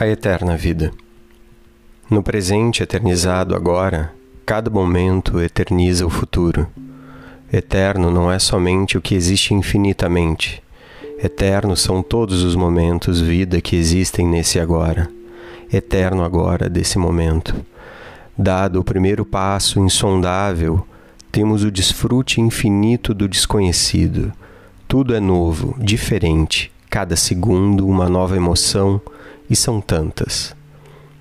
[0.00, 0.92] a eterna vida.
[2.08, 4.14] No presente eternizado agora,
[4.46, 6.68] cada momento eterniza o futuro.
[7.52, 10.62] Eterno não é somente o que existe infinitamente.
[11.20, 15.10] Eterno são todos os momentos vida que existem nesse agora.
[15.72, 17.56] Eterno agora desse momento.
[18.38, 20.86] Dado o primeiro passo insondável,
[21.32, 24.32] temos o desfrute infinito do desconhecido.
[24.86, 29.00] Tudo é novo, diferente, cada segundo uma nova emoção
[29.50, 30.54] e são tantas.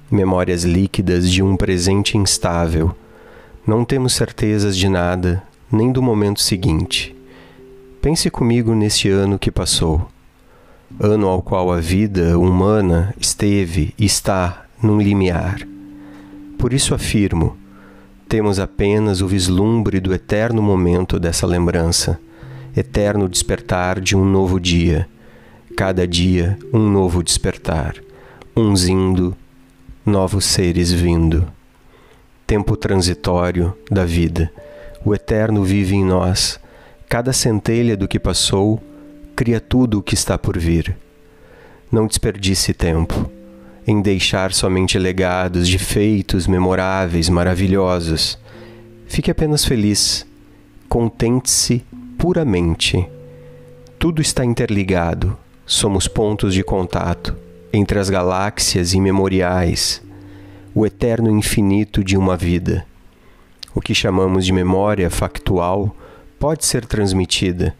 [0.09, 2.95] Memórias líquidas de um presente instável.
[3.66, 7.16] Não temos certezas de nada, nem do momento seguinte.
[8.02, 10.08] Pense comigo neste ano que passou.
[11.00, 15.59] Ano ao qual a vida humana esteve e está num limiar.
[16.58, 17.58] Por isso afirmo,
[18.30, 22.20] temos apenas o vislumbre do eterno momento dessa lembrança,
[22.75, 25.08] eterno despertar de um novo dia,
[25.75, 28.06] cada dia um novo despertar
[28.58, 29.38] uns indo,
[30.03, 31.47] novos seres vindo.
[32.47, 34.52] Tempo transitório da vida,
[35.05, 36.59] o eterno vive em nós.
[37.08, 38.81] Cada centelha do que passou
[39.36, 40.97] cria tudo o que está por vir.
[41.91, 43.30] Não desperdice tempo
[43.86, 48.39] em deixar somente legados de feitos memoráveis, maravilhosos.
[49.05, 50.25] Fique apenas feliz.
[50.89, 51.86] Contente-se
[52.17, 53.08] puramente.
[53.99, 55.38] Tudo está interligado.
[55.64, 60.02] Somos pontos de contato entre as galáxias imemoriais,
[60.73, 62.86] o eterno infinito de uma vida.
[63.73, 65.95] O que chamamos de memória factual
[66.40, 67.76] pode ser transmitida,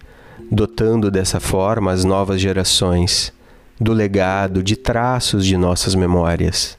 [0.52, 3.34] dotando dessa forma as novas gerações
[3.80, 6.78] do legado de traços de nossas memórias,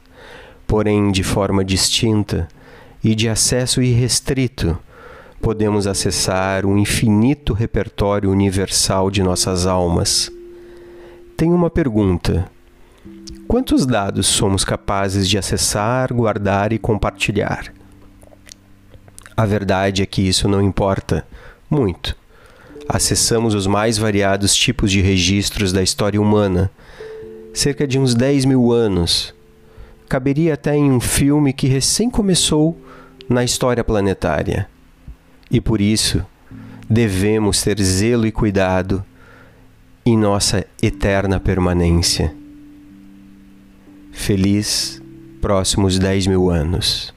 [0.66, 2.48] porém de forma distinta
[3.02, 4.78] e de acesso irrestrito.
[5.40, 10.30] Podemos acessar um infinito repertório universal de nossas almas.
[11.36, 12.50] Tenho uma pergunta
[13.48, 17.72] Quantos dados somos capazes de acessar, guardar e compartilhar?
[19.34, 21.26] A verdade é que isso não importa
[21.70, 22.14] muito.
[22.86, 26.70] Acessamos os mais variados tipos de registros da história humana,
[27.54, 29.34] cerca de uns 10 mil anos.
[30.10, 32.78] Caberia até em um filme que recém começou
[33.30, 34.68] na história planetária.
[35.50, 36.22] E por isso,
[36.88, 39.02] devemos ter zelo e cuidado
[40.04, 42.36] em nossa eterna permanência.
[44.18, 45.00] Feliz
[45.40, 47.14] próximos 10 mil anos.